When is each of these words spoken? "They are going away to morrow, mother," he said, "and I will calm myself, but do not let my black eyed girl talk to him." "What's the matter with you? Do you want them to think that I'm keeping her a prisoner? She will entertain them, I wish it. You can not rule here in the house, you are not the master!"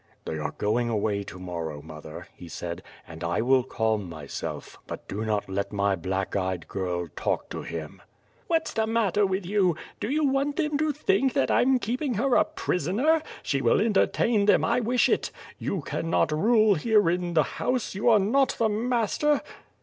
"They 0.25 0.39
are 0.39 0.49
going 0.57 0.89
away 0.89 1.21
to 1.25 1.37
morrow, 1.37 1.79
mother," 1.79 2.27
he 2.33 2.47
said, 2.47 2.81
"and 3.07 3.23
I 3.23 3.41
will 3.41 3.61
calm 3.61 4.09
myself, 4.09 4.79
but 4.87 5.07
do 5.07 5.23
not 5.23 5.47
let 5.47 5.71
my 5.71 5.95
black 5.95 6.35
eyed 6.35 6.67
girl 6.67 7.07
talk 7.15 7.49
to 7.51 7.61
him." 7.61 8.01
"What's 8.47 8.73
the 8.73 8.87
matter 8.87 9.27
with 9.27 9.45
you? 9.45 9.75
Do 9.99 10.09
you 10.09 10.25
want 10.25 10.55
them 10.55 10.75
to 10.79 10.91
think 10.91 11.33
that 11.33 11.51
I'm 11.51 11.77
keeping 11.77 12.15
her 12.15 12.33
a 12.33 12.45
prisoner? 12.45 13.21
She 13.43 13.61
will 13.61 13.79
entertain 13.79 14.47
them, 14.47 14.65
I 14.65 14.79
wish 14.79 15.07
it. 15.07 15.29
You 15.59 15.81
can 15.81 16.09
not 16.09 16.31
rule 16.31 16.73
here 16.73 17.07
in 17.07 17.35
the 17.35 17.43
house, 17.61 17.93
you 17.93 18.09
are 18.09 18.17
not 18.17 18.55
the 18.57 18.69
master!" 18.69 19.43